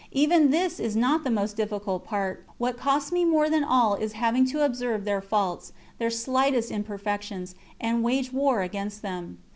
Even 0.13 0.49
this 0.49 0.79
is 0.79 0.95
not 0.95 1.23
the 1.23 1.29
most 1.29 1.55
difficult 1.55 2.03
part; 2.05 2.43
what 2.57 2.75
costs 2.75 3.11
me 3.11 3.23
more 3.23 3.51
than 3.51 3.63
all 3.63 3.93
is 3.93 4.13
having 4.13 4.47
to 4.47 4.65
observe 4.65 5.05
their 5.05 5.21
faults, 5.21 5.73
their 5.99 6.09
slightest 6.09 6.71
imperfections, 6.71 7.53
and 7.79 8.01
wage 8.01 8.33
war 8.33 8.63
against 8.63 9.03
them. 9.03 9.37